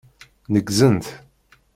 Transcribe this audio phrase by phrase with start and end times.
[0.53, 1.05] Neggzent.